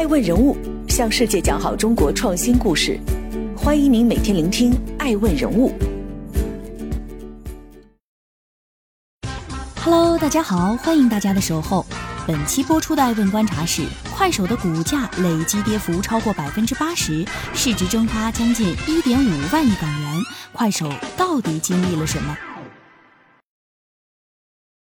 [0.00, 0.56] 爱问人物
[0.88, 2.98] 向世界讲好中国创新故事，
[3.54, 5.74] 欢迎您每天聆听爱问人物。
[9.84, 11.84] Hello，大家好，欢迎大家的守候。
[12.26, 17.22] 本期播出的爱问观察是：快手的股价累计跌幅超过百分之八十，
[17.52, 20.18] 市值蒸发将近一点五万亿港元。
[20.54, 22.34] 快手到底经历了什么？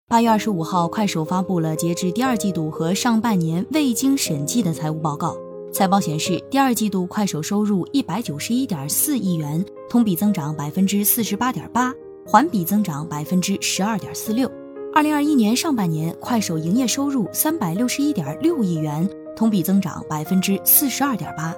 [0.09, 5.35] 八月二十五号，快手发布了截至第二季度和上半年未经审计的财务报告。
[5.73, 11.93] 财报显示，第二季度快手收入一百九十一点四亿元，同比增长百分之四十八点八，
[12.25, 14.49] 环比增长百分之十二点四六。
[14.95, 19.05] 二零二一年上半年，快手营业收入三百六十一点六亿元，
[19.35, 21.53] 同比增长百分之四十二点八。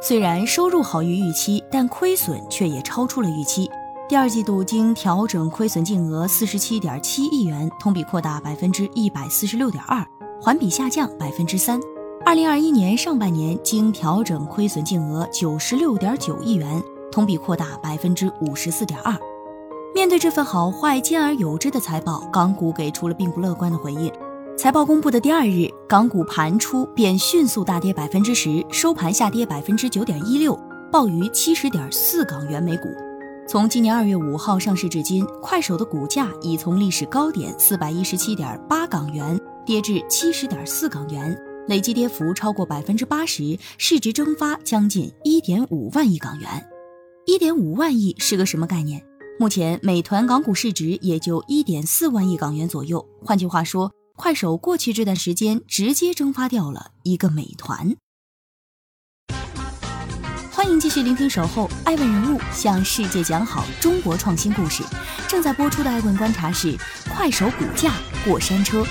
[0.00, 3.70] 虽然收入好于预期，但亏损却也超出了预期。
[4.08, 10.04] 第二季度经调整亏损净额四十七点七亿元，同比扩大百分之一百四十六点二，
[10.40, 11.80] 环比下降百分之三。
[12.26, 19.16] 二零二一年上半年经调整亏损净额九十六点九亿元，同比扩大百分之五十四点二。
[19.94, 24.12] 面对这份好坏兼而有之的财报，港股给出了并不乐观的回应。
[24.58, 30.58] 财报公布的第二日，港股盘出便迅速大跌百分之十，收盘下跌百分之九点一六，
[30.90, 32.88] 报于七十点四港元每股。
[33.52, 46.66] 从今年二月五号上市至今，快手的股价已从历史高点四百一十七点八港元跌至七十点四港元，累计跌幅超过百分之八十，市值蒸发将近一点五万亿港元。
[47.26, 49.02] 一点五万亿是个什么概念？
[49.38, 53.06] 目前美团港股市值也就一点四万亿港元左右。
[53.22, 57.94] 换句话说，快手过去这段时间直接蒸发掉了一个美团。
[60.72, 64.82] 欢迎继续聆听《守候爱问人物》，向世界讲好中国创新故事。
[65.28, 66.74] 正在播出的《爱问观察》是：
[67.14, 67.92] 快手股价
[68.24, 68.82] 过山车。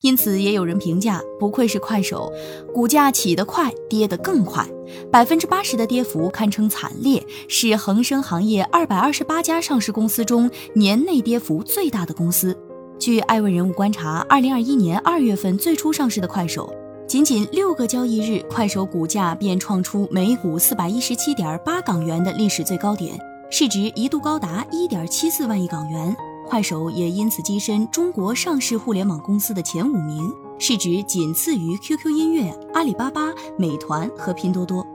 [0.00, 2.32] 因此，也有人评价，不愧是快手，
[2.72, 4.64] 股价起得快，跌得更快，
[5.10, 12.56] 百分之八十的跌幅堪称惨烈，是恒生行业二百二十八家上市公司中年内跌幅最大的公司。
[12.98, 16.72] 据艾问人物观察，二零二一年二月份最初上市的快手，
[17.06, 23.18] 仅仅六个交易日，快手股价便创出每股四百一十七点八港元的历史最高点，
[23.50, 26.16] 市值一度高达一点七四万亿港元。
[26.48, 34.86] 快手也因此跻身中国上市互联网公司的前五名，市值仅次于 QQ 音乐、阿里巴巴、美团和拼多多。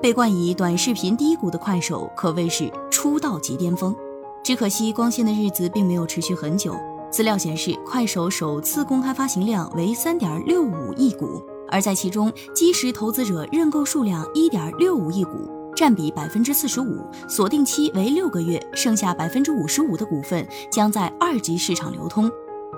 [0.00, 3.94] 被冠以短视频低谷的快手，可谓是出道即巅峰。
[4.42, 6.74] 只可惜，光鲜的日子并没有持续很久。
[7.10, 22.30] 资料显示，快手首次公开发行量为三点六五亿股，而在其中，基石投资者认购数量一点六五亿股，占比百分之四十五，锁定期为六个月，剩下百分之五十五的股份将在二级市场流通。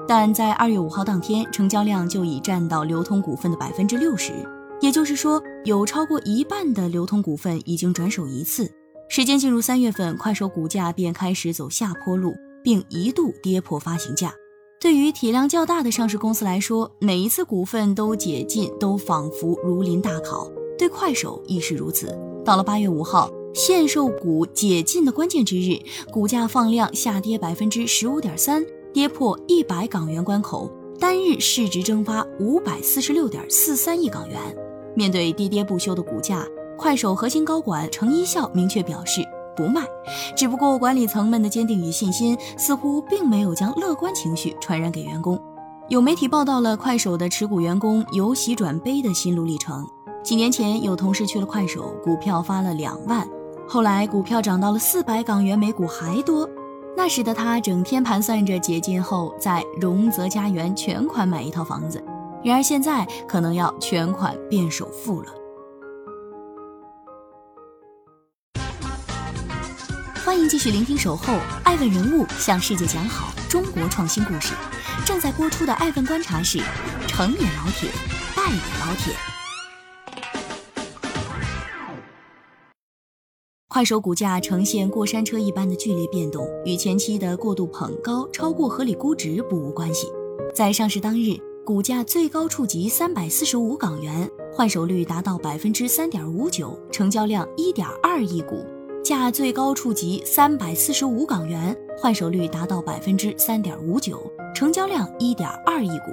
[0.09, 4.32] 但在二月五号当天，成交量就已占到流通股份的百分之六十，
[4.81, 8.69] 也就是说，有超过一半的流通股份已经转手一次。
[9.09, 12.34] 时间进入三月份，快手股价便开始走下坡路。
[12.62, 14.34] 并一度跌破发行价。
[14.81, 20.50] 对于体量较大的上市公司来说，每一次股份都解禁，都仿佛如临大考。
[20.77, 22.19] 对快手亦是如此。
[22.45, 25.78] 到了八月五号，限售股解禁的关键之日，
[26.11, 30.69] 股价放量下跌百分之十五点三，跌破一百港元关口，
[30.99, 34.41] 单日市值蒸发五百四十六点四三亿港元。
[34.97, 36.44] 面对跌跌不休的股价，
[36.77, 39.23] 快手核心高管程一笑明确表示。
[39.56, 39.82] 不卖，
[40.36, 45.40] 只不过管理层们的坚定与信心似乎并没有将乐观情绪传染给员工。
[45.88, 49.86] 有媒体报道了快手的持股员工由喜转悲的心路历程。
[50.22, 53.28] 几年前，有同事去了快手，股票发了两万，
[53.68, 56.48] 后来股票涨到了四百港元每股还多。
[56.96, 62.02] 那时的他整天盘算着解禁后在荣泽家园全款买一套房子，
[62.44, 65.32] 然而现在可能要全款变首付了。
[70.42, 74.52] 迎继续聆听《守候爱问人物》，向世界讲好中国创新故事。
[75.06, 76.58] 正在播出的《爱问观察》是：
[77.06, 77.88] 成也老铁，
[78.34, 79.14] 败也老铁。
[83.69, 90.08] 快手股价呈现过山车一般的剧烈变动，与前期的过度捧高、超过合理估值不无关系。
[90.55, 98.67] 在上市当日，股价最高触及三百四十五港元，换手率达到百分之三点五九，成交量一点二亿股。
[99.12, 104.19] 价最高触及三百四十五港元，换手率达到百分之三点五九，
[104.55, 106.05] 成交量一点二亿股。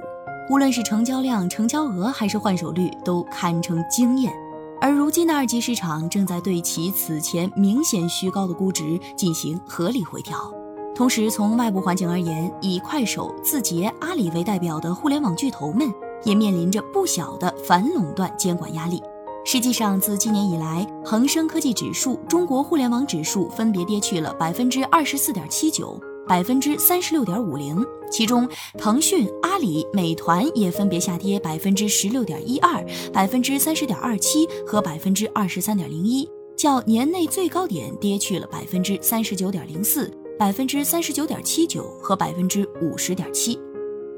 [0.50, 4.30] 无论是成交量、成交额还是换手率，都堪称惊艳。
[4.82, 10.36] 而如今的二级市场正在对其此前明显虚高的估值进行合理回调。
[10.94, 15.90] 同时，从外部环境而言，以快手、字节、阿里为代表的互联网巨头们
[16.22, 19.02] 也面临着不小的反垄断监管压力。
[19.44, 25.98] 实际上，自今年以来，恒生科技指数、中国互联网指数分别跌去了百分之二十四点七九、
[26.28, 43.58] 百分之三十六点五零，其中腾讯、阿里、美团也分别下跌百分之十六点一二、百分之三十点二七和百分之二十三点零一，较年内最高点跌去了百分之三十九点零四、百分之三十九点七九和百分之五十点七。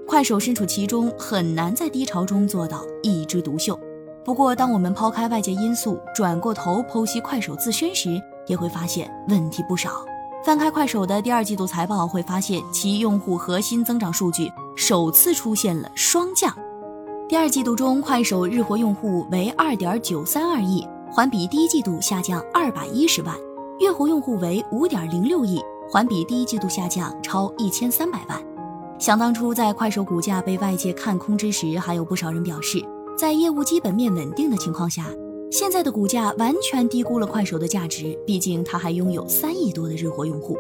[0.05, 3.79] 快手身处其中，很难在低潮中做到一枝独秀。
[4.25, 10.05] 不过，当我们抛开外界因素，转过头剖析快手自身时，也会发现问题不少。
[10.45, 16.55] 翻开快手的第二季度财报，会发现其用户核心增长数据首次出现了双降。
[17.29, 23.35] 第二季度中，快手日活用户为二点九三二亿，环比第一季度下降二百一十万；
[23.81, 25.61] 月活用户为五点零六亿，
[25.91, 28.41] 环比第一季度下降超一千三百万。
[28.99, 32.85] 想当初，在快手股价被外界看空之时，还有不少人表示。
[33.17, 35.07] 在业务基本面稳定的情况下，
[35.51, 38.19] 现在的股价完全低估了快手的价值。
[38.27, 40.57] 毕竟它还拥有三亿多的日活用户。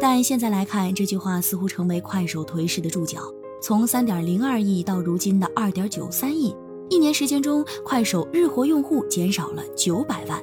[0.00, 3.20] 但现在来看，这句话似乎成为快手颓势的注脚。
[3.62, 6.56] 从三点零二亿到如今的二点九三亿，
[6.88, 10.42] 一年时间中，快手日活用户减少了九百万。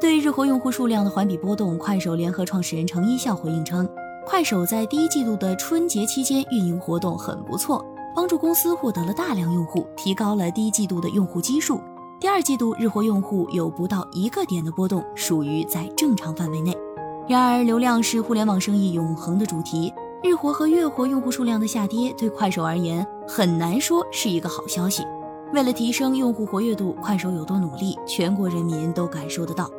[0.00, 3.86] 对日活用户数量的环比波动，快手联合创始人程一笑回应称，
[4.26, 7.84] 快手在第一季度的春节期间运营活动很不错。
[8.14, 11.80] 帮助公司获得了大量用户，提高了第一季度的用户基数。
[12.20, 16.74] 第二季度日活用户有不到一个点的波动，属于在正常范围内。
[17.28, 25.02] 然而，流量是互联网生意永恒的主题，日活和月活用户数量的下跌，对快手而言很难说是一个好消息。
[25.52, 29.70] 为了提升用户活跃度，快手有多努力，全国人民都感受得到。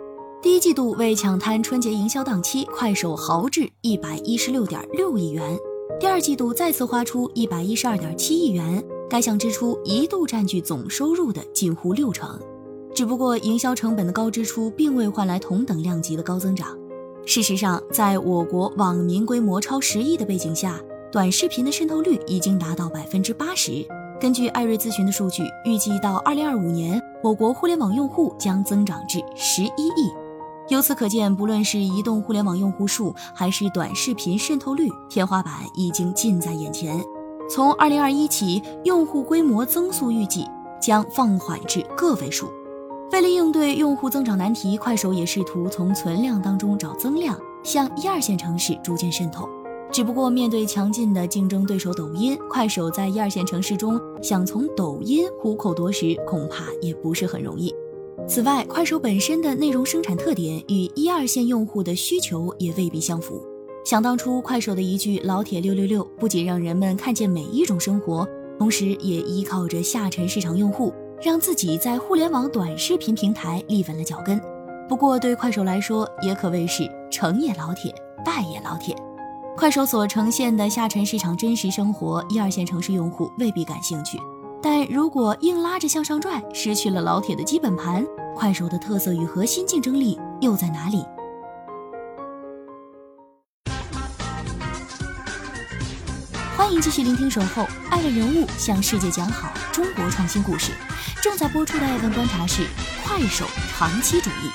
[0.41, 5.57] 第一季度为抢滩春节营销档期，快手豪掷一百一十六点六亿元。
[5.99, 12.37] 第二季度再次花出一百一十二点七亿元，该项支出一度占据总收入的近乎六成。
[12.93, 16.77] 只不过，营销成本的高支出并未换来同等量级的高增长。
[17.25, 23.85] 事实上，在我国网民规模超十亿的背景下，短视频的渗透率已经达到百分之八十。
[24.19, 30.24] 根据艾瑞咨询的数据，预计到二零二五年，我国互联网用户将增长至十一亿。
[30.69, 36.99] 由此可见，不论是移动互联网用户数，还是短视频渗透率，天花板已经近在眼前。
[37.47, 40.47] 从二零二一起，用户规模增速预计
[40.81, 42.49] 将放缓至个位数。
[43.11, 49.47] 为了应对用户增长难题，快手也试图从存量当中找增量，向一二线城市逐渐渗透。
[49.91, 57.71] 只不过，面对强劲的竞争对手抖音，快手在一二线城市中想从抖音虎口夺食，恐怕也不是很容易。
[58.27, 63.41] 此外，快手本身的内容生产特点与一二线用户的需求也未必相符。
[63.83, 68.27] 想当初，快手的一句“老铁六六六”不仅让人们看见每一种生活，
[68.57, 70.91] 同时也依靠着下沉市场用户，
[71.21, 74.41] 让自己在互联网短视频平台立稳了脚跟。
[74.89, 77.93] 不过，对快手来说，也可谓是成也老铁，
[78.25, 78.95] 败也老铁。
[79.55, 84.17] 快手所呈现的下沉市场真实生活，一二线城市用户未必感兴趣。
[84.61, 88.05] 但如果硬拉着向上拽，失去了老铁的基本盘，
[88.35, 91.05] 快手的特色与核心竞争力又在哪里？
[96.57, 100.71] 欢迎继续聆听《守候爱的人物》，向世界讲好中国创新故事。
[101.21, 102.65] 正在播出的爱问观察是：
[103.03, 104.49] 快手长期主义。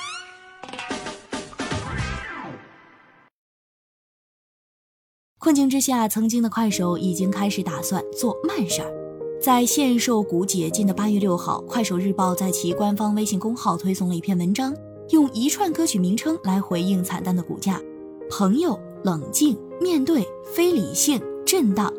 [5.38, 8.99] 困境之下，曾经的快手已经开始打算做慢事儿。
[9.40, 14.76] 在限售股解禁的八月六号，快手日报在其官方微信公号推送了一篇文章，
[15.08, 17.80] 用一串歌曲名称来回应惨淡的股价。
[18.28, 21.90] 朋友，冷静面对，非理性震荡，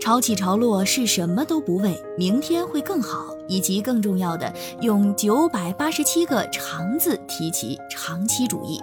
[0.00, 3.32] 潮起潮落是什么都不为，明天会更好。
[3.50, 4.52] 以及更重要的，
[4.82, 8.78] 用九百八十七个长字提起长期主义。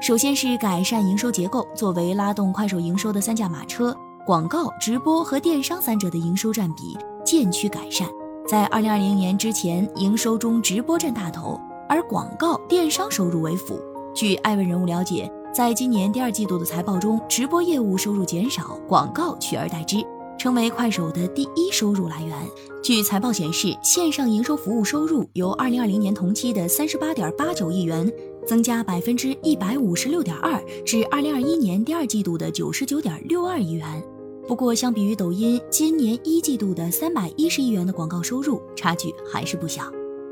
[0.00, 6.96] 首先是改善营收结构，作为拉动快手营收的三驾马车，广告、直播和电商三者的营收占比。
[7.26, 8.08] 渐趋改善，
[8.48, 13.78] 在二零二零年之前，营收中直播占大头，而广告、电商收入为辅。
[14.14, 19.96] 据艾问人物了解，在今年第二季度的财报中，直播业务收入减少，广告取而代之，
[20.38, 22.34] 成为快手的第一收入来源。
[22.82, 28.10] 据财报显示，线上营收服务收入由二零二零年同期的三十八点八九亿元，
[28.46, 34.02] 增加百分之一百五十六点二，至二零二一年第二季度的九十九点六二亿元。
[34.46, 39.84] 不过，相比于抖音今年一季度的三百一十亿元的广告收入，差距还是不小。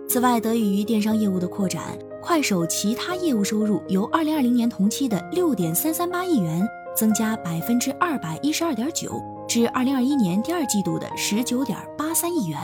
[0.07, 6.63] 此外，得益于电商业务的扩展，快手其他业务收入由二零二零年同期的六点三三八亿元，
[6.95, 12.59] 增加百分之二百一十二点九，至二零二一年第二季度的十九点八三亿元。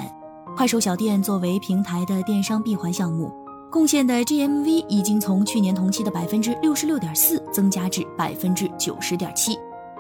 [0.55, 3.33] 快手小店作为平台的电商闭环项目，
[3.71, 9.57] 贡献的 GMV 已经从去年同期的百分之六十六点四增加至百分之九十点七。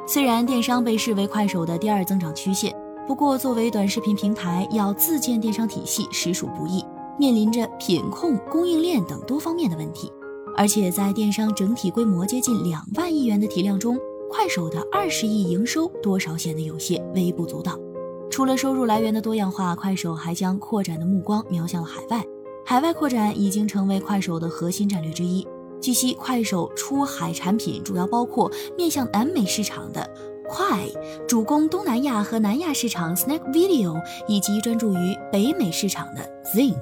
[0.09, 2.75] 虽然电商被视为快手的第二增长曲线，
[3.07, 6.83] 不过作为短视频平台，要自建电商体系实属不易，
[7.19, 10.11] 面临着品控、供应链等多方面的问题。
[10.57, 13.99] 而且在电商整体规模接近两万亿元的体量中，
[14.31, 17.79] 快手的二十亿营收多少显得有些微不足道。
[18.31, 22.25] 除了收入来源的多样化，快手还将扩展的目光瞄向了海外。
[22.65, 25.47] 海外扩展已经成为快手的核心战略之一。
[25.81, 30.09] 据悉，快手出海产品主要包括面向南美市场的
[30.49, 30.81] 快，
[31.27, 36.23] 主攻东南亚和南亚市场 Snack Video，以及专注于北美市场的
[36.55, 36.75] Zing。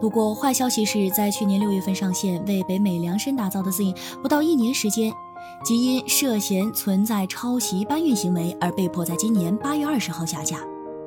[0.00, 5.12] 不过，坏消息是在去年六月份上线、为北美量身打造的 Zing，不到一年时间，
[5.64, 10.58] 即因涉嫌存在抄袭搬运行为而被迫在今年八月二十号下架。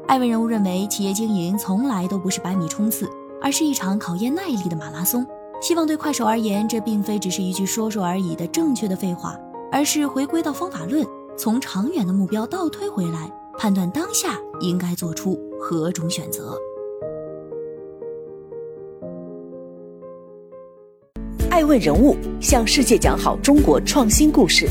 [0.07, 3.07] 艾文人物认为，企业经营从来都不是百米冲刺，
[3.41, 5.27] 而是一场考验耐力的马拉松。
[5.59, 9.37] 希望对快手而言，这并非只是一句说说而已的正确的废话，
[9.71, 16.57] 而是回归到方法论，从长远的目标倒推回来，判断当下应该做出何种选择。
[21.49, 24.69] 爱问人物向世界讲好中国创新故事，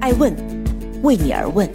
[0.00, 0.34] 爱问
[1.02, 1.68] 为你而问。